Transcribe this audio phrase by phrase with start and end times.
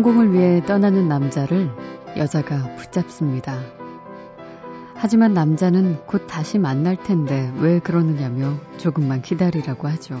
[0.00, 1.70] 성공을 위해 떠나는 남자를
[2.16, 3.60] 여자가 붙잡습니다.
[4.94, 10.18] 하지만 남자는 곧 다시 만날 텐데 왜 그러느냐며 조금만 기다리라고 하죠.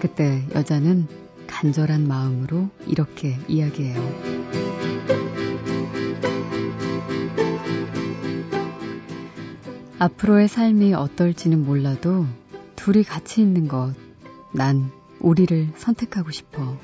[0.00, 1.06] 그때 여자는
[1.46, 4.02] 간절한 마음으로 이렇게 이야기해요.
[10.00, 12.26] 앞으로의 삶이 어떨지는 몰라도
[12.74, 13.94] 둘이 같이 있는 것,
[14.52, 14.90] 난
[15.20, 16.76] 우리를 선택하고 싶어.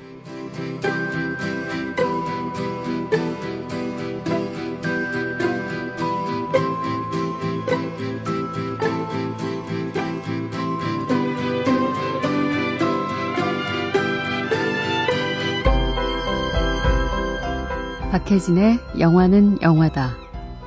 [18.23, 20.15] 박혜진의 영화는 영화다.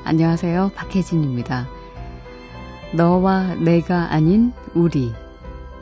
[0.04, 0.72] 안녕하세요.
[0.74, 1.66] 박혜진입니다.
[2.92, 5.14] 너와 내가 아닌 우리.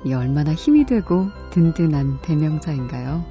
[0.04, 3.24] 이 얼마나 힘이 되고 든든한 대명사인가요?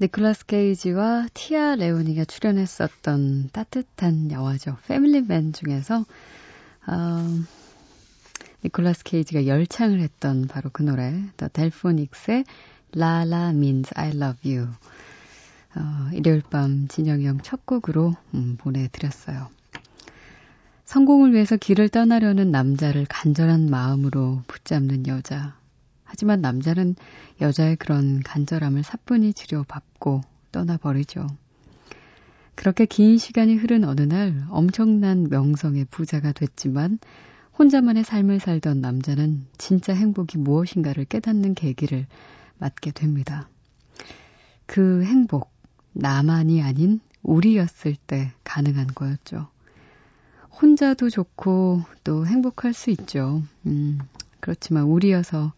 [0.00, 4.76] 니콜라스 케이지와 티아 레오니가 출연했었던 따뜻한 영화죠.
[4.86, 6.04] 패밀리맨 중에서
[6.86, 7.44] 어,
[8.64, 12.44] 니콜라스 케이지가 열창을 했던 바로 그 노래 Delphonics의
[12.96, 14.68] La La Means I Love You
[15.74, 19.48] 어, 일요일 밤 진영이 형 첫 곡으로 음, 보내드렸어요.
[20.84, 25.57] 성공을 위해서 길을 떠나려는 남자를 간절한 마음으로 붙잡는 여자
[26.08, 26.96] 하지만 남자는
[27.42, 31.26] 여자의 그런 간절함을 사뿐히 지려받고 떠나버리죠.
[32.54, 36.98] 그렇게 긴 시간이 흐른 어느 날 엄청난 명성의 부자가 됐지만
[37.58, 42.06] 혼자만의 삶을 살던 남자는 진짜 행복이 무엇인가를 깨닫는 계기를
[42.56, 43.48] 맞게 됩니다.
[44.64, 45.52] 그 행복,
[45.92, 49.48] 나만이 아닌 우리였을 때 가능한 거였죠.
[50.60, 53.42] 혼자도 좋고 또 행복할 수 있죠.
[53.66, 53.98] 음,
[54.40, 55.52] 그렇지만 우리여서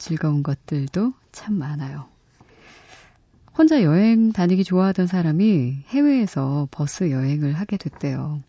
[0.00, 2.08] 즐거운 것들도 참 많아요.
[3.56, 8.42] 혼자 여행 다니기 좋아하던 사람이 해외에서 버스 여행을 하게 됐대요.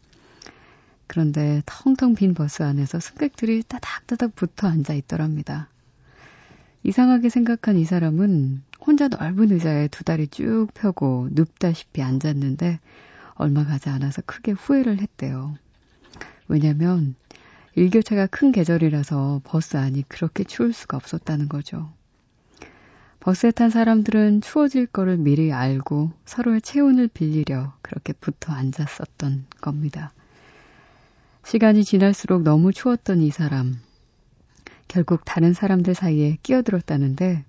[1.07, 5.67] 그런데 텅텅 빈 버스 안에서 승객들이 따닥따닥 붙어 앉아 있더랍니다.
[6.83, 12.79] 이상하게 생각한 이 사람은 혼자 넓은 의자에 두 다리 쭉 펴고 눕다시피 앉았는데
[13.33, 15.55] 얼마 가지 않아서 크게 후회를 했대요.
[16.47, 17.15] 왜냐면
[17.75, 21.89] 일교차가 큰 계절이라서 버스 안이 그렇게 추울 수가 없었다는 거죠.
[23.21, 30.11] 버스에 탄 사람들은 추워질 거를 미리 알고 서로의 체온을 빌리려 그렇게 붙어 앉았었던 겁니다.
[31.45, 33.79] 시간이 지날수록 너무 추웠던 이 사람.
[34.87, 37.45] 결국 다른 사람들 사이에 끼어들었다는데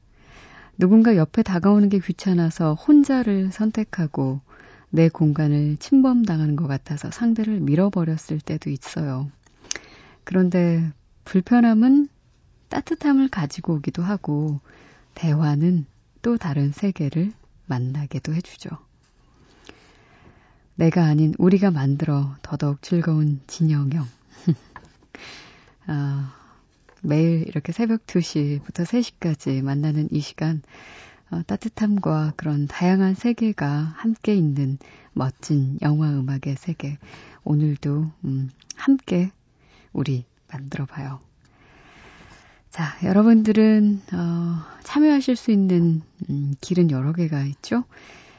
[0.78, 4.40] 누군가 옆에 다가오는 게 귀찮아서 혼자를 선택하고
[4.90, 9.30] 내 공간을 침범당하는 것 같아서 상대를 밀어버렸을 때도 있어요.
[10.24, 10.90] 그런데
[11.24, 12.08] 불편함은
[12.68, 14.60] 따뜻함을 가지고 오기도 하고
[15.14, 15.86] 대화는
[16.22, 17.32] 또 다른 세계를
[17.66, 18.70] 만나게도 해주죠.
[20.74, 24.06] 내가 아닌 우리가 만들어 더더욱 즐거운 진영형.
[25.86, 26.34] 아,
[27.02, 30.62] 매일 이렇게 새벽 2시부터 3시까지 만나는 이 시간,
[31.30, 34.78] 어, 따뜻함과 그런 다양한 세계가 함께 있는
[35.12, 36.98] 멋진 영화 음악의 세계.
[37.44, 39.30] 오늘도 음, 함께
[39.92, 41.20] 우리 만들어 봐요.
[42.70, 47.84] 자, 여러분들은 어, 참여하실 수 있는 음, 길은 여러 개가 있죠.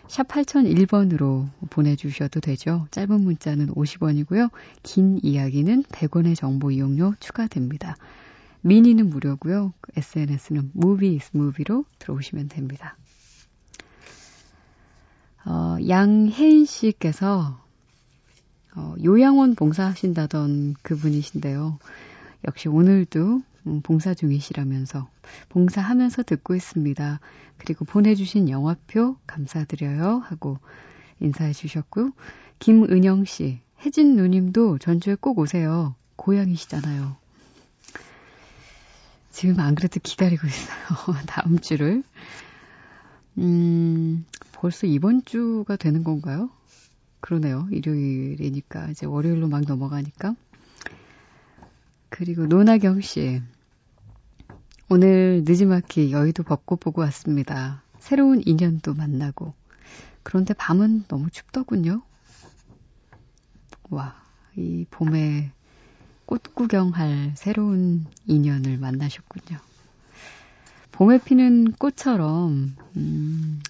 [0.08, 2.88] 샵 8001번으로 보내주셔도 되죠.
[2.92, 4.50] 짧은 문자는 50원이고요.
[4.84, 7.96] 긴 이야기는 100원의 정보 이용료 추가됩니다.
[8.62, 9.74] 미니는 무료고요.
[9.96, 12.98] SNS는 무비 is 무비로 들어오시면 됩니다.
[15.46, 17.63] 어, 양혜인 씨께서
[18.76, 21.80] 어, 요양원 봉사하신다던 그분이신데요.
[22.48, 25.08] 역시 오늘도 음, 봉사 중이시라면서
[25.50, 27.20] 봉사하면서 듣고 있습니다.
[27.58, 30.58] 그리고 보내주신 영화표 감사드려요 하고
[31.20, 32.12] 인사해 주셨고요.
[32.60, 35.96] 김은영 씨, 혜진 누님도 전주에 꼭 오세요.
[36.16, 37.16] 고향이시잖아요.
[39.32, 41.18] 지금 안 그래도 기다리고 있어요.
[41.28, 42.04] 다음 주를.
[43.38, 46.50] 음, 벌써 이번 주가 되는 건가요?
[47.24, 47.70] 그러네요.
[47.72, 50.36] 일요일이니까 이제 월요일로 막 넘어가니까.
[52.10, 53.42] 그리고 노나경 씨.
[54.90, 57.82] 오늘 늦지막히 여의도 벚꽃 보고 왔습니다.
[57.98, 59.54] 새로운 인연도 만나고.
[60.24, 62.02] 그런데 밤은 너무 춥더군요.
[63.90, 64.22] 와,
[64.58, 65.54] 이 봄에
[66.26, 69.60] 꽃 구경할 새로운 인연을 만나셨군요.
[70.92, 73.62] 봄에 피는 꽃처럼, 음,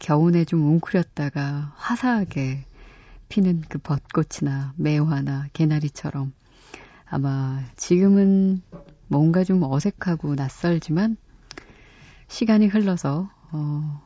[0.00, 2.66] 겨우내 좀 웅크렸다가 화사하게
[3.30, 6.32] 피는 그 벚꽃이나 매화나 개나리처럼
[7.06, 8.60] 아마 지금은
[9.06, 11.16] 뭔가 좀 어색하고 낯설지만
[12.28, 14.02] 시간이 흘러서 어,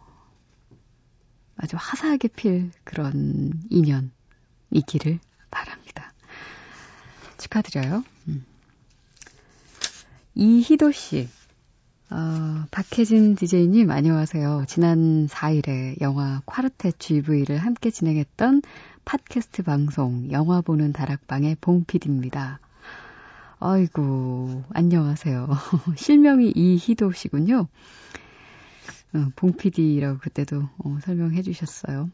[1.56, 4.12] 아주 화사하게 필 그런 인연
[4.70, 5.18] 이기를
[5.50, 6.12] 바랍니다.
[7.38, 8.04] 축하드려요.
[8.28, 8.44] 음.
[10.34, 11.28] 이희도 씨,
[12.16, 14.66] 어, 박혜진 DJ님 안녕하세요.
[14.68, 18.62] 지난 4일에 영화 콰르텟 GV를 함께 진행했던
[19.04, 22.60] 팟캐스트 방송 영화 보는 다락방의 봉PD입니다.
[23.58, 25.48] 아이고, 안녕하세요.
[25.98, 27.66] 실명이 이희도 씨군요.
[29.14, 32.10] 어, 봉PD라고 그때도 어, 설명해 주셨어요.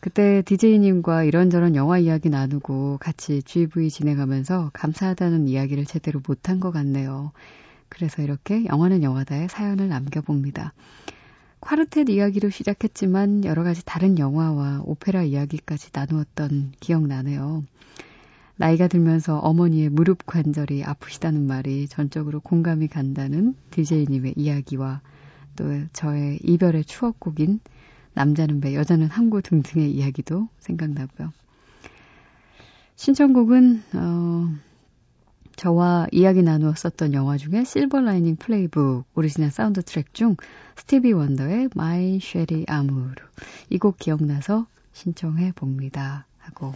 [0.00, 7.32] 그때 DJ님과 이런저런 영화 이야기 나누고 같이 GV 진행하면서 감사하다는 이야기를 제대로 못한 것 같네요.
[7.94, 10.72] 그래서 이렇게 영화는 영화다에 사연을 남겨봅니다.
[11.60, 17.64] 콰르텟 이야기로 시작했지만 여러 가지 다른 영화와 오페라 이야기까지 나누었던 기억나네요.
[18.56, 25.00] 나이가 들면서 어머니의 무릎 관절이 아프시다는 말이 전적으로 공감이 간다는 DJ님의 이야기와
[25.56, 27.60] 또 저의 이별의 추억곡인
[28.12, 31.32] 남자는 배, 여자는 항구 등등의 이야기도 생각나고요.
[32.96, 34.54] 신청곡은 어,
[35.56, 40.36] 저와 이야기 나누었었던 영화 중에 실버 라이닝 플레이북 오리지널 사운드 트랙 중
[40.76, 43.14] 스티비 원더의 My Cherie Amour
[43.70, 46.74] 이곡 기억나서 신청해 봅니다 하고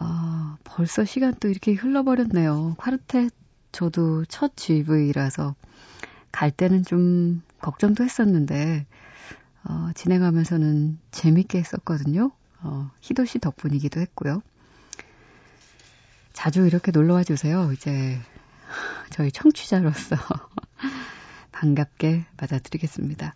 [0.00, 2.76] 어, 벌써 시간 또 이렇게 흘러버렸네요.
[2.78, 3.30] 콰르텟
[3.72, 5.54] 저도 첫 GV라서
[6.30, 8.86] 갈 때는 좀 걱정도 했었는데
[9.64, 12.32] 어, 진행하면서는 재밌게 했었거든요.
[12.62, 14.42] 어, 희도 씨 덕분이기도 했고요.
[16.42, 17.70] 자주 이렇게 놀러와 주세요.
[17.72, 18.18] 이제
[19.10, 20.16] 저희 청취자로서
[21.52, 23.32] 반갑게 받아드리겠습니다.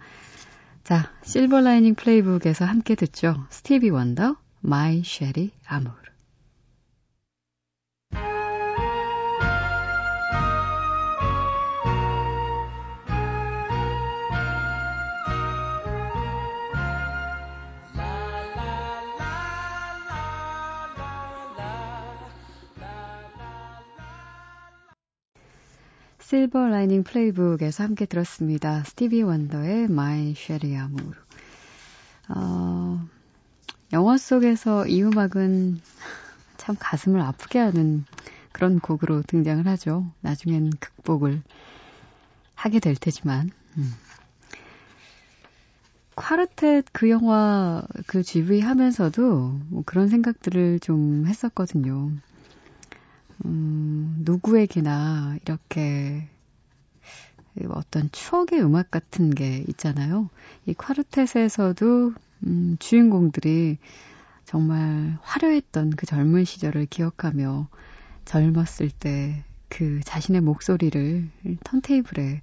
[0.82, 3.46] 자, 실버 라이닝 플레이북에서 함께 듣죠.
[3.48, 6.15] 스티비 원더, My Sherry Amour.
[26.36, 28.84] 실버 라이닝 플레이북에서 함께 들었습니다.
[28.84, 30.86] 스티비 원더의 My Sherry.
[32.28, 33.08] 어,
[33.94, 35.80] 영화 속에서 이 음악은
[36.58, 38.04] 참 가슴을 아프게 하는
[38.52, 40.12] 그런 곡으로 등장을 하죠.
[40.20, 41.40] 나중엔 극복을
[42.54, 43.50] 하게 될 테지만.
[43.78, 43.94] 음.
[46.16, 52.10] 콰르텟 그 영화 그 GV 하면서도 뭐 그런 생각들을 좀 했었거든요.
[53.46, 56.28] 음, 누구에게나 이렇게
[57.70, 60.28] 어떤 추억의 음악 같은 게 있잖아요.
[60.66, 62.14] 이 콰르텟에서도
[62.46, 63.78] 음, 주인공들이
[64.44, 67.68] 정말 화려했던 그 젊은 시절을 기억하며
[68.26, 71.28] 젊었을 때 그 자신의 목소리를
[71.64, 72.40] 턴테이블에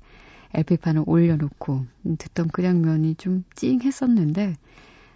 [0.54, 1.86] LP판을 올려놓고
[2.20, 4.56] 듣던 그 장면이 좀 찡했었는데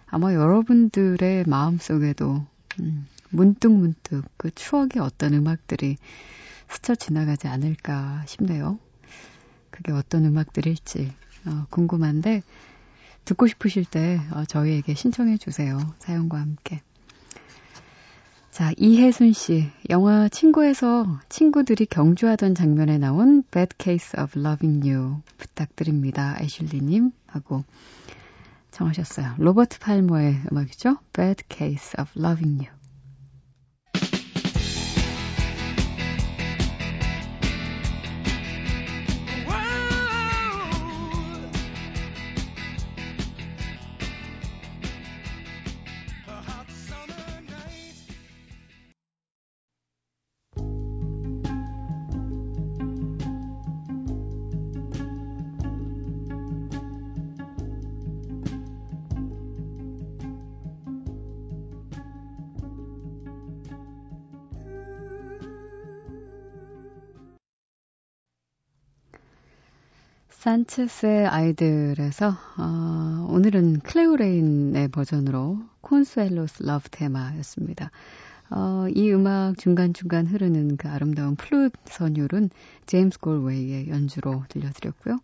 [0.06, 2.44] 아마 여러분들의 마음속에도
[2.80, 5.96] 음, 문득 문득 그 추억의 어떤 음악들이
[6.68, 8.78] 스쳐 지나가지 않을까 싶네요.
[9.70, 11.12] 그게 어떤 음악들일지
[11.46, 12.42] 어, 궁금한데
[13.24, 15.78] 듣고 싶으실 때 어, 저희에게 신청해 주세요.
[15.98, 16.82] 사연과 함께.
[18.50, 19.70] 자, 이혜순 씨.
[19.88, 26.36] 영화 친구에서 친구들이 경주하던 장면에 나온 Bad Case of Loving You 부탁드립니다.
[26.40, 27.62] 애슐리님 하고
[28.72, 29.34] 정하셨어요.
[29.38, 30.96] 로버트 팔머의 음악이죠.
[31.12, 32.77] Bad Case of Loving You.
[70.38, 77.90] 산체스의 아이들에서 어, 오늘은 클레오레인의 버전으로 Consuelo's Love Theme였습니다.
[78.50, 82.50] 어, 이 음악 중간중간 흐르는 그 아름다운 플룻 선율은
[82.86, 85.18] 제임스 골웨이의 연주로 들려드렸고요.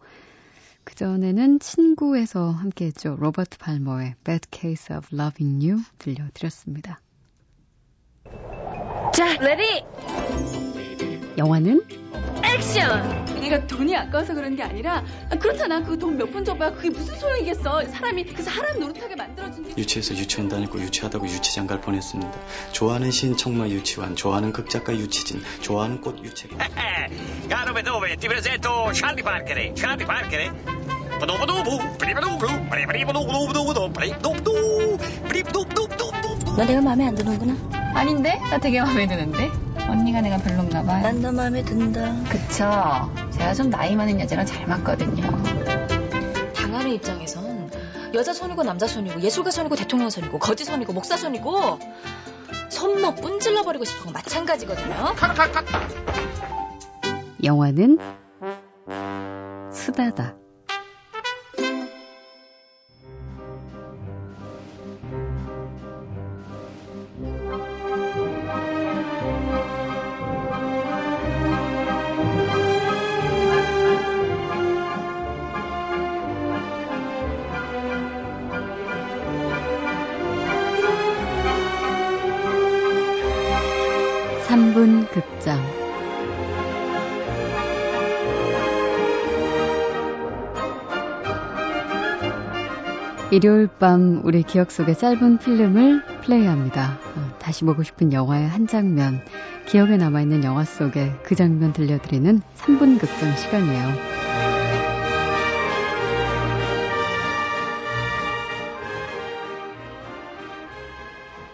[0.83, 3.16] 그전에는 친구에서 함께 했죠.
[3.18, 7.00] 로버트 팔머의 Bad Case of Loving You 들려드렸습니다.
[9.12, 9.84] 자, ready!
[11.38, 11.83] 영화는
[12.52, 13.24] 액션!
[13.40, 15.82] 내가 돈이 아까워서 그런 게 아니라 아, 그렇잖아.
[15.82, 16.72] 그 돈 몇 번 줘봐.
[16.72, 17.84] 그게 무슨 소용이겠어.
[17.86, 22.32] 사람이 그 사람 노릇하게 만들어준 게 유치해서 유치원 다니고 유치하다고 유치장 갈 뻔했습니다.
[22.72, 26.56] 좋아하는 신 청마 유치원, 좋아하는 극작가 유치진, 좋아하는 꽃 유채비.
[27.48, 29.74] Caro Beethoven, ti presento Charlie Parker.
[30.06, 30.50] Parker.
[36.56, 37.56] 너 내가 마음에 안 드는구나.
[37.94, 38.38] 아닌데?
[38.50, 39.50] 나 되게 마음에 드는데?
[39.88, 41.02] 언니가 내가 별론가 봐요.
[41.02, 42.14] 난 너 마음에 든다.
[42.28, 43.12] 그쵸.
[43.30, 45.22] 제가 좀 나이 많은 여자랑 잘 맞거든요.
[46.54, 47.70] 당하는 입장에선
[48.14, 51.78] 여자 손이고 남자 손이고 예술가 손이고 대통령 손이고 거지 손이고 목사 손이고
[52.70, 55.14] 손목 뿜질러 버리고 싶은 건 마찬가지거든요.
[57.42, 57.98] 영화는
[59.72, 60.36] 수다다.
[93.30, 96.98] 일요일 밤 우리 기억 속의 짧은 필름을 플레이합니다.
[97.16, 99.20] 어, 다시 보고 싶은 영화의 한 장면,
[99.66, 104.14] 기억에 남아있는 영화 속의 그 장면 들려드리는 3분 극장 시간이에요.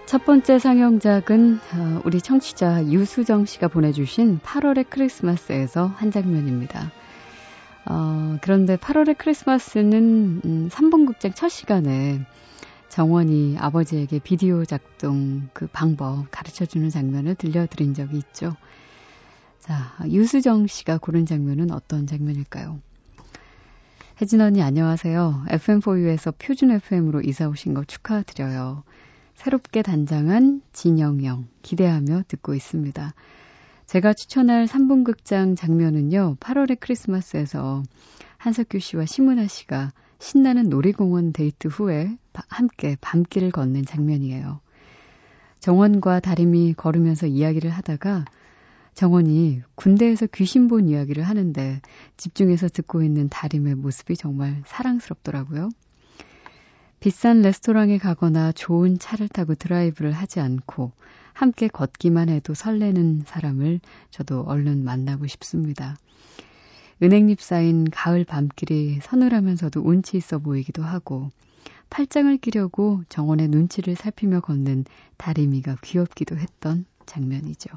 [0.07, 6.91] 첫 번째 상영작은 어, 우리 청취자 유수정 씨가 보내주신 8월의 크리스마스에서 한 장면입니다.
[7.87, 12.21] 어, 그런데 8월의 크리스마스는 음, 3분 극장 첫 시간에
[12.89, 18.57] 정원이 아버지에게 비디오 작동 그 방법 가르쳐주는 장면을 들려드린 적이 있죠.
[19.61, 22.81] 자, 유수정 씨가 고른 장면은 어떤 장면일까요?
[24.21, 25.45] 혜진 언니 안녕하세요.
[25.49, 28.83] FM4U에서 표준 FM으로 이사 오신 거 축하드려요.
[29.35, 33.15] 새롭게 단장한 진영영 기대하며 듣고 있습니다.
[33.91, 36.37] 제가 추천할 3분 극장 장면은요.
[36.39, 37.83] 8월의 크리스마스에서
[38.39, 42.17] 한석규 씨와 심은하 씨가 신나는 놀이공원 데이트 후에
[42.47, 44.61] 함께 밤길을 걷는 장면이에요.
[45.59, 48.27] 정원과 다림이 걸으면서 이야기를 하다가
[48.95, 51.81] 정원이 군대에서 귀신 본 이야기를 하는데
[52.17, 55.69] 집중해서 듣고 있는 다림의 모습이 정말 사랑스럽더라고요.
[57.01, 60.93] 비싼 레스토랑에 가거나 좋은 차를 타고 드라이브를 하지 않고
[61.41, 63.81] 함께 걷기만 해도 설레는 사람을
[64.11, 65.97] 저도 얼른 만나고 싶습니다.
[67.03, 71.31] 은행잎 쌓인 가을 밤길이 서늘하면서도 운치 있어 보이기도 하고
[71.89, 74.85] 팔짱을 끼려고 정원의 눈치를 살피며 걷는
[75.17, 77.71] 다리미가 귀엽기도 했던 장면이죠.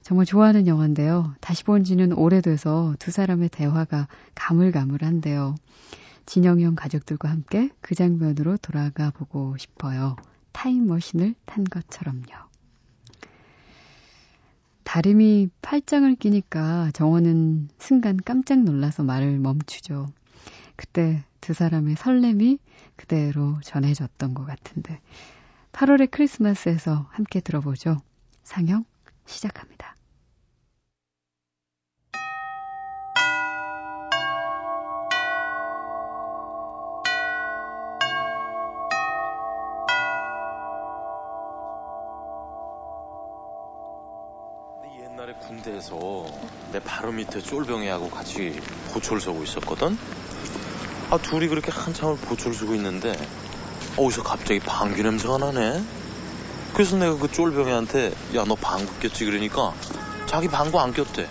[0.00, 1.34] 정말 좋아하는 영화인데요.
[1.42, 5.54] 다시 본 지는 오래돼서 두 사람의 대화가 가물가물한데요.
[6.24, 10.16] 진영형 가족들과 함께 그 장면으로 돌아가 보고 싶어요.
[10.52, 12.53] 타임머신을 탄 것처럼요.
[14.94, 20.06] 다림이 팔짱을 끼니까 정원은 순간 깜짝 놀라서 말을 멈추죠.
[20.76, 22.60] 그때 두 사람의 설렘이
[22.94, 25.00] 그대로 전해졌던 것 같은데
[25.72, 27.96] 8월의 크리스마스에서 함께 들어보죠.
[28.44, 28.84] 상영
[29.26, 29.96] 시작합니다.
[45.84, 46.26] 군대에서
[46.72, 48.60] 내 바로 밑에 쫄병이하고 같이
[48.92, 49.98] 보초를 서고 있었거든.
[51.10, 53.12] 아 둘이 그렇게 한참을 보초를 서고 있는데
[53.96, 55.82] 어디서 갑자기 방귀 냄새가 나네.
[56.72, 59.74] 그래서 내가 그 쫄병이한테 야 너 방귀 꼈지 그러니까
[60.26, 61.28] 자기 방귀 안 꼈대.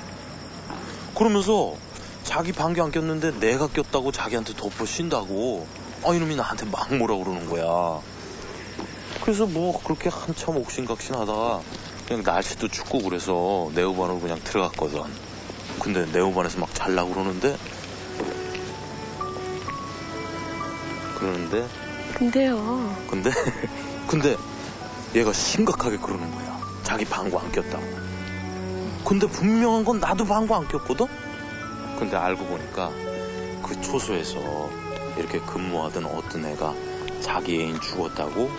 [1.15, 1.75] 그러면서
[2.23, 5.67] 자기 방귀 안 꼈는데 내가 꼈다고 자기한테 덮어 쉰다고.
[6.05, 7.99] 아 이놈이 나한테 막 뭐라 그러는 거야.
[9.21, 11.61] 그래서 뭐 그렇게 한참 옥신각신 하다가
[12.07, 15.01] 그냥 날씨도 춥고 그래서 네오반으로 그냥 들어갔거든.
[15.79, 17.57] 근데 네오반에서 막 잘라 그러는데
[21.17, 21.67] 그러는데
[22.15, 22.95] 근데요.
[23.09, 23.31] 근데
[24.07, 24.35] 근데
[25.15, 26.59] 얘가 심각하게 그러는 거야.
[26.83, 27.83] 자기 방구 안 꼈다고.
[29.05, 31.07] 근데 분명한 건 나도 방구 안 꼈거든.
[31.97, 32.91] 근데 알고 보니까
[33.63, 34.69] 그 초소에서
[35.17, 36.73] 이렇게 근무하던 어떤 애가
[37.21, 38.49] 자기 애인 죽었다고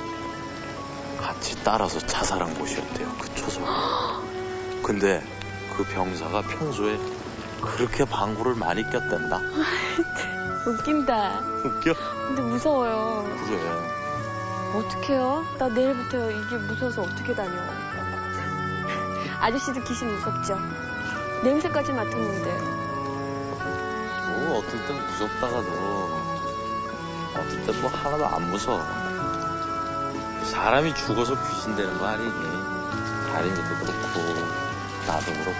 [1.24, 3.08] 같이 따라서 자살한 곳이었대요.
[3.18, 4.20] 그 초소가.
[4.82, 5.22] 근데
[5.74, 6.98] 그 병사가 평소에
[7.62, 9.40] 그렇게 방구를 많이 꼈댄다.
[10.66, 11.40] 웃긴다.
[11.64, 11.94] 웃겨?
[12.26, 13.24] 근데 무서워요.
[13.46, 13.58] 그래.
[14.74, 15.46] 어떡해요?
[15.58, 17.58] 나 내일부터 이게 무서워서 어떻게 다녀?
[19.40, 20.58] 아저씨도 귀신 무섭죠?
[21.42, 22.50] 냄새까지 맡았는데.
[24.28, 26.20] 뭐 어떨 땐 무섭다가도
[27.32, 29.03] 어떨 땐뭐 하나도 안 무서워.
[30.44, 32.30] 사람이 죽어서 귀신 되는 거 아니니?
[33.32, 34.18] 다림이도 그렇고
[35.06, 35.54] 나도 그렇고.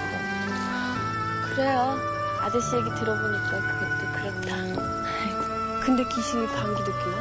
[1.55, 1.99] 그래요.
[2.41, 4.57] 아저씨 얘기 들어보니까 그것도 그렇다.
[5.81, 7.17] 근데 귀신이 방귀도 뀌나?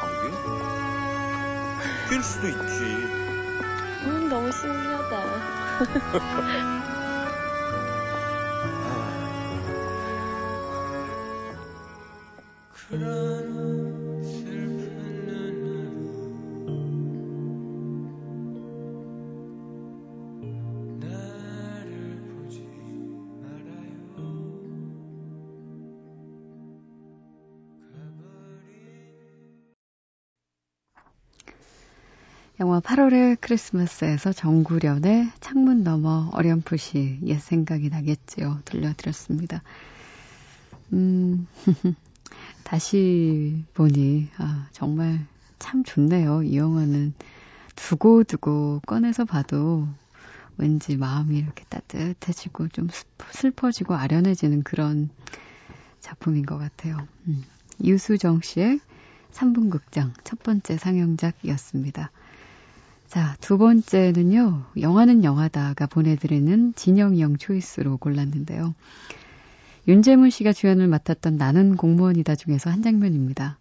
[0.00, 0.30] 방귀?
[2.08, 2.82] 낄 수도 있지.
[4.04, 5.24] 음, 너무 신기하다.
[32.60, 38.60] 영화 8월의 크리스마스에서 정구련의 창문 너머 어렴풋이 옛 생각이 나겠지요.
[38.64, 39.64] 들려드렸습니다.
[40.92, 41.48] 음,
[42.62, 45.26] 다시 보니, 아, 정말
[45.58, 46.44] 참 좋네요.
[46.44, 47.14] 이 영화는
[47.74, 49.88] 두고두고 꺼내서 봐도
[50.56, 52.86] 왠지 마음이 이렇게 따뜻해지고 좀
[53.32, 55.10] 슬퍼지고 아련해지는 그런
[55.98, 56.98] 작품인 것 같아요.
[57.26, 57.42] 음,
[57.82, 58.78] 유수정 씨의
[59.32, 62.12] 3분 극장 첫 번째 상영작이었습니다.
[63.14, 68.74] 자, 두 번째는요, 영화는 영화다가 보내드리는 진영이 형 초이스로 골랐는데요.
[69.86, 73.56] 윤재문 씨가 주연을 맡았던 나는 공무원이다 중에서 한 장면입니다.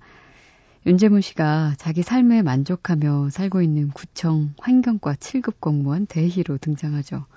[0.87, 7.27] 윤재문 씨가 자기 삶에 만족하며 살고 있는 구청 환경과 7급 공무원 대희로 등장하죠.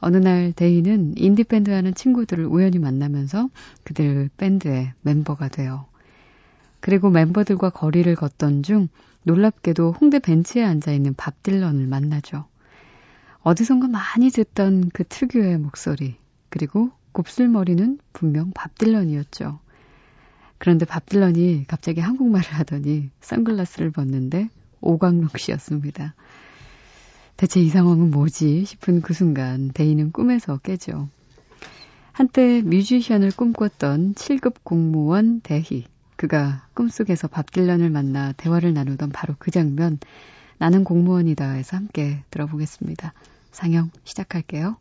[0.00, 3.48] 어느 날 대희는 인디밴드 하는 친구들을 우연히 만나면서
[3.84, 5.86] 그들 밴드의 멤버가 돼요.
[6.80, 8.88] 그리고 멤버들과 거리를 걷던 중
[9.24, 12.46] 놀랍게도 홍대 벤치에 앉아 있는 밥 딜런을 만나죠.
[13.40, 16.16] 어디선가 많이 듣던 그 특유의 목소리,
[16.48, 19.60] 그리고 곱슬머리는 분명 밥 딜런이었죠.
[20.58, 24.48] 그런데 밥 딜런이 갑자기 한국말을 하더니 선글라스를 벗는데
[24.80, 26.14] 오광록 씨였습니다.
[27.36, 31.08] 대체 이 상황은 뭐지 싶은 그 순간 대인은 꿈에서 깨죠.
[32.12, 35.84] 한때 뮤지션을 꿈꿨던 7급 공무원 대희.
[36.18, 39.98] 그가 꿈속에서 밥 딜런을 만나 대화를 나누던 바로 그 장면,
[40.58, 43.12] 나는 공무원이다 해서 함께 들어보겠습니다.
[43.52, 44.76] 상영 시작할게요.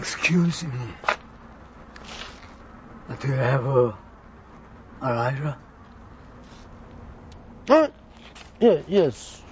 [0.00, 0.94] Excuse me.
[3.20, 3.98] Do you have a,
[5.02, 5.58] a lighter?
[7.68, 7.90] Huh?
[8.60, 9.42] Yeah, yes.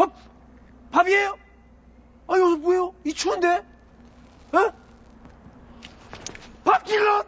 [0.00, 0.12] 밥,
[0.92, 1.36] 밥이에요?
[2.28, 2.94] 아, 여기서 뭐예요?
[3.04, 3.62] 이 추운데?
[4.52, 4.72] 어?
[6.64, 7.26] 밥 딜런!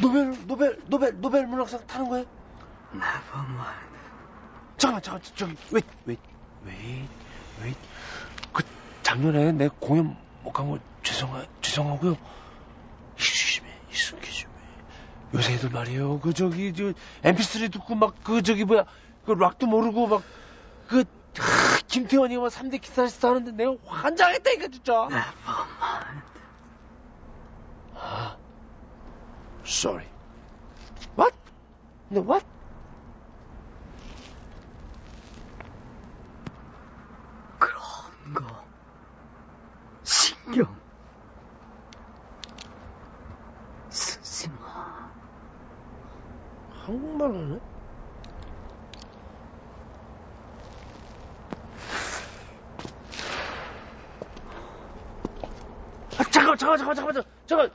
[0.00, 2.24] 노벨, 노벨, 노벨, 노벨 문학상 타는 거예요?
[2.92, 3.90] Never mind.
[4.78, 6.16] 잠깐만, 잠깐만, 저기, 왜, 왜,
[6.64, 7.08] 왜,
[7.62, 7.74] 왜,
[8.52, 8.62] 그,
[9.02, 12.16] 작년에 내 공연 못 간 거 죄송하, 죄송하고요.
[13.18, 14.52] 익숙해지매, 익숙해지매.
[15.34, 16.18] 요새 애들 말이에요.
[16.20, 18.84] 그, 저기, 저, mp3 듣고 막, 그, 저기, 뭐야,
[19.24, 20.22] 그, 락도 모르고 막,
[20.88, 21.04] 그,
[21.36, 25.08] 하, 김태원이가 막 3대 기타리스트 하는데 내가 환장했다니까, 진짜.
[27.94, 28.36] 아,
[29.64, 30.06] sorry.
[31.16, 31.34] What?
[32.10, 32.44] No, what?
[37.58, 38.64] 그런 거
[40.02, 40.76] 신경
[43.90, 44.79] 쓰지 마.
[46.90, 47.60] 한국말 하네?
[56.18, 57.70] 아, 잠깐, 잠깐, 잠깐, 잠깐, 잠깐.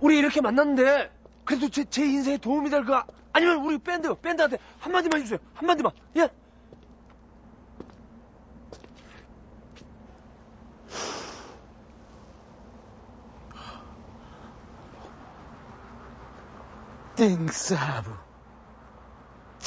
[0.00, 1.10] 우리 이렇게 만났는데,
[1.44, 5.38] 그래도 제, 제 인생에 도움이 될 거, 아니면 우리 밴드, 밴드한테 한마디만 해주세요.
[5.54, 5.92] 한마디만.
[6.16, 6.30] 예?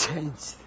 [0.10, 0.58] Changed.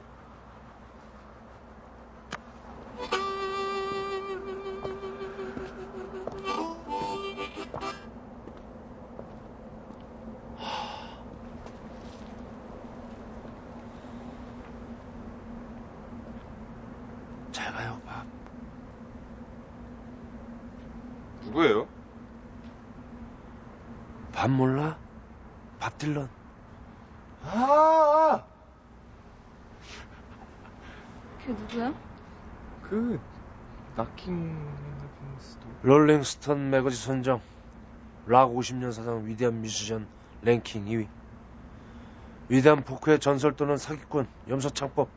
[17.51, 18.25] 잘 가요, 밥.
[21.41, 21.89] 누구예요?
[24.31, 24.97] 밥 몰라?
[25.81, 26.31] 밥 딜런.
[27.45, 28.52] 아,
[31.43, 31.93] 그게 누구야?
[32.83, 33.21] 그
[33.97, 34.69] Knocking
[35.41, 35.69] Door.
[35.83, 37.41] 롤링스톤 매거진 선정.
[38.27, 40.07] 락 50년 사상 위대한 뮤지션
[40.43, 41.09] 랭킹 2위.
[42.49, 45.09] 위대한 포크의 전설 또는 사기꾼, 염소창법,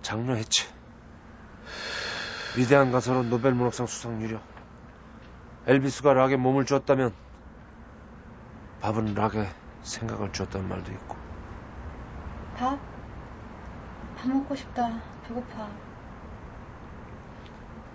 [0.00, 0.66] 장르 해체.
[2.56, 4.42] 위대한 가사로 노벨 문학상 수상 유력.
[5.66, 7.12] 엘비스가 락에 몸을 주었다면
[8.80, 9.48] 밥은 락에
[9.82, 11.16] 생각을 주었다는 말도 있고.
[12.56, 12.91] 밥?
[14.22, 14.88] 밥 먹고 싶다.
[15.26, 15.68] 배고파.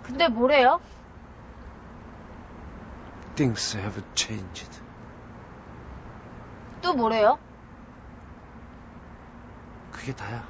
[0.02, 0.78] 근데 뭐래요?
[3.34, 4.82] Things have changed.
[6.82, 7.38] 또 뭐래요?
[9.90, 10.46] 그게 다야.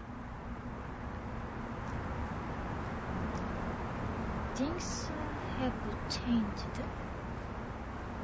[4.56, 5.12] Things
[5.60, 6.82] have changed.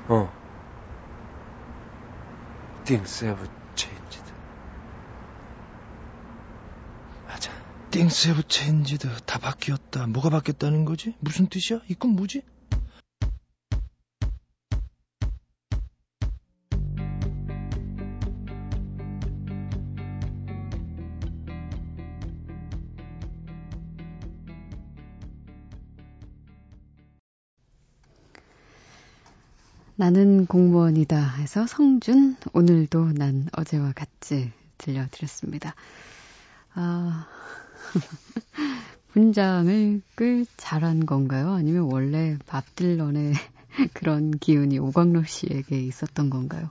[0.09, 0.29] 어.
[2.85, 4.35] Things have changed.
[7.95, 9.07] Things have changed.
[9.25, 10.09] 다 바뀌었다.
[10.09, 11.15] 뭐가 바뀌었다는 거지?
[11.21, 11.81] 무슨 뜻이야?
[11.89, 12.43] 이건 뭐지?
[29.95, 35.77] 나는 공무원이다 해서 성준 오늘도 난 어제와 같이 들려드렸습니다.
[36.75, 37.29] 아
[39.13, 41.53] 분장을 꽤 잘한 건가요?
[41.53, 43.35] 아니면 원래 밥 딜런의
[43.95, 46.71] 그런 기운이 오광로 씨에게 있었던 건가요?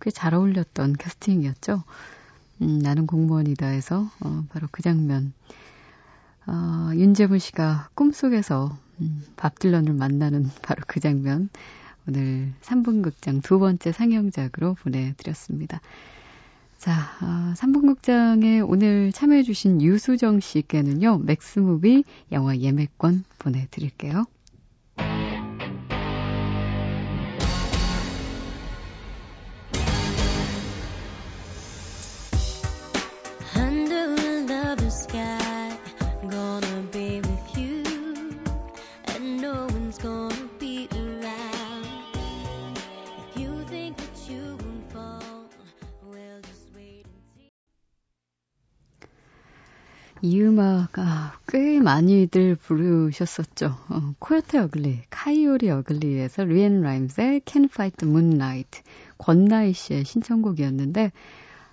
[0.00, 1.82] 꽤 잘 어울렸던 캐스팅이었죠.
[2.62, 5.32] 음, 나는 공무원이다 해서 어, 바로 그 장면.
[6.46, 11.48] 어, 윤재문 씨가 꿈속에서 음, 밥 딜런을 만나는 바로 그 장면.
[12.06, 15.80] 오늘 3분 극장 두 번째 상영작으로 보내드렸습니다.
[16.84, 24.26] 자, 어, 3분 극장에 오늘 참여해주신 유수정 씨께는요, 맥스무비 영화 예매권 보내드릴게요.
[50.24, 53.66] 이 음악, 아, 꽤 많이들 부르셨었죠.
[53.90, 58.80] 어, Coyote Ugly, Coyote Ugly에서 리앤 라임스의 Can't Fight the Moonlight,
[59.18, 61.12] 권나희 씨의 신청곡이었는데,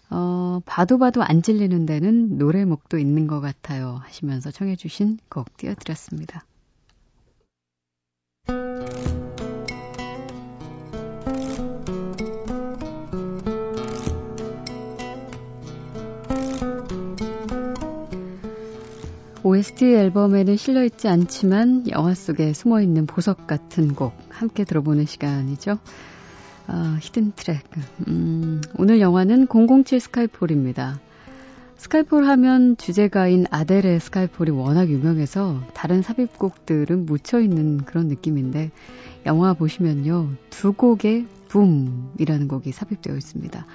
[0.09, 4.01] 어, 봐도 봐도 안 질리는 데는 노래 몫도 있는 것 같아요.
[4.03, 6.43] 하시면서 청해주신 곡 띄워드렸습니다.
[19.51, 25.77] OST 앨범에는 실려있지 않지만 영화 속에 숨어있는 보석 같은 곡 함께 들어보는 시간이죠.
[26.67, 27.61] 아, hidden track.
[28.07, 31.01] 음, 오늘 영화는 007 Skyfall입니다.
[31.75, 38.71] Skyfall 하면 주제가인 아델의 Skyfall이 워낙 유명해서 다른 삽입곡들은 묻혀있는 그런 느낌인데
[39.25, 40.29] 영화 보시면요.
[40.49, 43.65] 두 곡의 Boum이라는 곡이 삽입되어 있습니다.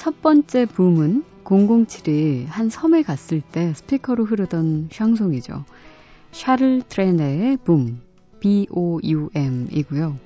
[0.00, 5.66] 첫 번째 Boum은 007이 한 섬에 갔을 때 스피커로 흐르던 샹송이죠.
[6.32, 8.00] 샤를 트레네의 Boum,
[8.40, 10.16] B-O-U-M이고요.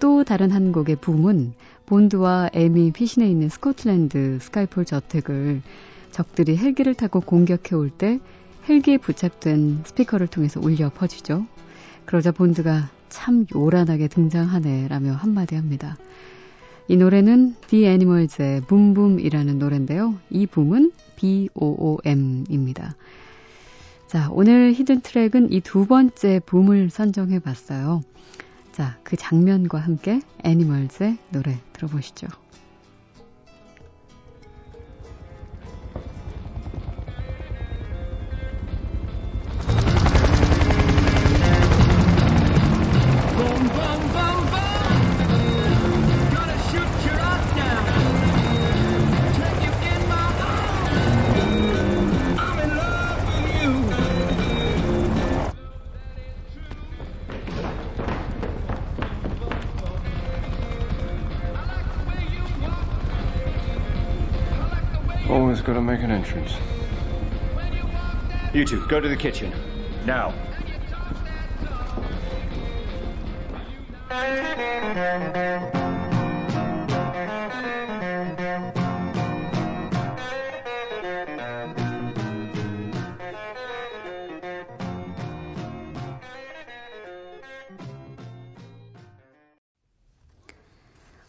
[0.00, 1.52] 또 다른 한 곡의 Boom은
[1.86, 5.62] 본드와 M이 피신해 있는 스코틀랜드 Skyfall 저택을
[6.10, 8.18] 적들이 헬기를 타고 공격해 올 때
[8.68, 11.46] 헬기에 부착된 스피커를 통해서 울려 퍼지죠.
[12.06, 15.96] 그러자 본드가 참 요란하게 등장하네 라며 한마디 합니다.
[16.88, 20.14] 이 노래는 The Animals의 Boom Boom이라는 노래인데요.
[20.30, 22.94] 이 Boom은 B-O-O-M입니다.
[24.06, 28.02] 자, 오늘 히든 트랙은 이 두 번째 붐을 선정해 봤어요.
[28.70, 32.28] 자, 그 장면과 함께 애니멀즈의 노래 들어보시죠.
[66.26, 66.56] Entrance.
[68.52, 69.52] You two, go to the kitchen.
[70.04, 70.34] Now.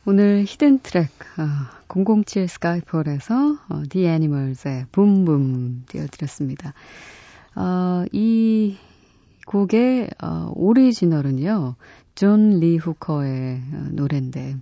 [0.06, 6.74] 오늘 hidden track 어, 007 Skyfall에서 어, The Animals의 Boom Boom 띄워드렸습니다.
[7.56, 8.78] 어, 이
[9.46, 11.76] 곡의 어, 오리지널은요.
[12.16, 14.58] 존 리 후커의 어, 노래인데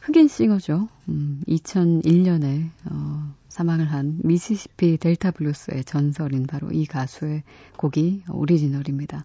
[0.00, 0.88] 흑인 싱어죠.
[1.08, 7.42] 음, 2001년에 어, 사망을 한 미시시피 델타 블루스의 전설인 바로 이 가수의
[7.76, 9.24] 곡이 오리지널입니다.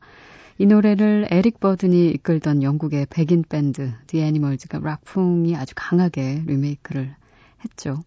[0.58, 7.16] 이 노래를 에릭 버든이 이끌던 영국의 백인 밴드 The Animals가 락풍이 아주 강하게 리메이크를
[7.64, 8.04] 했죠.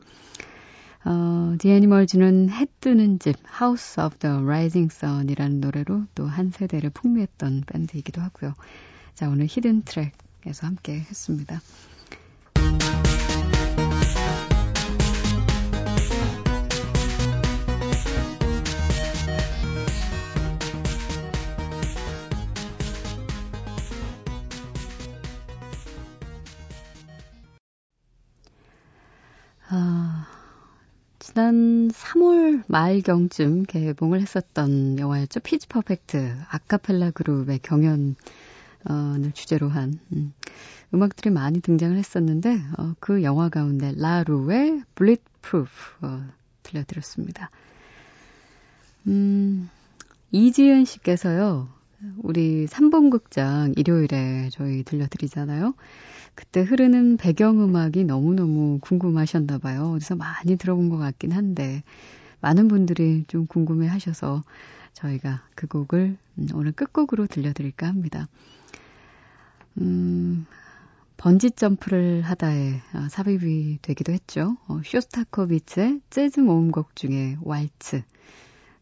[1.04, 6.90] 어, The Animals는 해 뜨는 집 House of the Rising Sun이라는 노래로 또 한 세대를
[6.90, 8.54] 풍미했던 밴드이기도 하고요.
[9.14, 11.61] 자, 오늘 hidden track에서 함께 했습니다.
[29.68, 30.29] 아,
[31.18, 35.40] 지난 3월 말경쯤 개봉을 했었던 영화였죠.
[35.40, 38.14] Pitch Perfect 아카펠라 그룹의 경연을
[39.35, 40.33] 주제로 한 음,
[40.94, 45.70] 음악들이 많이 등장을 했었는데 어, 그 영화 가운데 La Roux의 Bulletproof
[46.02, 46.24] 어,
[46.62, 47.50] 들려드렸습니다.
[49.09, 49.68] 음,
[50.31, 51.76] 이지은 씨께서요.
[52.18, 55.74] 우리 3분 극장 일요일에 저희 들려드리잖아요.
[56.35, 59.90] 그때 흐르는 배경음악이 너무너무 궁금하셨나 봐요.
[59.92, 61.82] 그래서 많이 들어본 것 같긴 한데
[62.40, 64.42] 많은 분들이 좀 궁금해 하셔서
[64.92, 66.16] 저희가 그 곡을
[66.54, 68.28] 오늘 끝곡으로 들려드릴까 합니다.
[69.78, 70.46] 음,
[71.16, 72.80] 번지 점프를 하다에
[73.11, 74.56] 삽입이 되기도 했죠.
[74.68, 78.02] 어, 쇼스타코비츠의 재즈 모음곡 중에 왈츠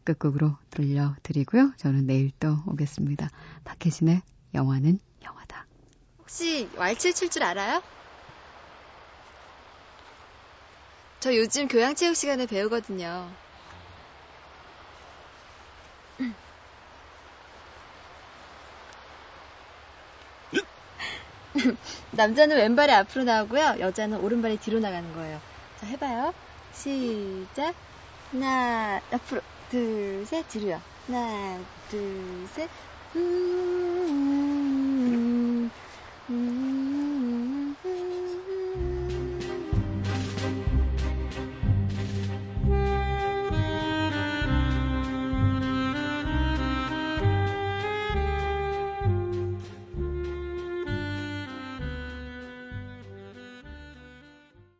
[0.05, 1.73] 끝곡으로 들려드리고요.
[1.77, 3.29] 저는 내일 또 오겠습니다.
[3.65, 4.21] 박혜진의
[4.53, 5.65] 영화는 영화다.
[6.19, 7.83] 혹시 왈츠 칠줄 알아요?
[11.19, 13.29] 저 요즘 교양체육 시간에 배우거든요.
[22.11, 23.77] 남자는 왼발이 앞으로 나오고요.
[23.79, 25.41] 여자는 오른발이 뒤로 나가는 거예요.
[25.79, 26.33] 자, 해봐요.
[26.73, 27.73] 시작.
[28.31, 29.41] 하나, 앞으로.
[29.69, 30.83] 둘, 셋, 들려.
[31.07, 32.69] 하나, 둘, 셋.
[33.15, 33.21] 음,
[35.07, 35.71] 음,
[36.29, 36.74] 음.